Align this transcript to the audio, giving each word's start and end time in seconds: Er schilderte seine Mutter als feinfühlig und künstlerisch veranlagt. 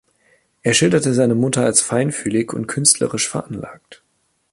Er 0.63 0.73
schilderte 0.73 1.13
seine 1.13 1.35
Mutter 1.35 1.63
als 1.63 1.79
feinfühlig 1.79 2.53
und 2.53 2.65
künstlerisch 2.65 3.29
veranlagt. 3.29 4.01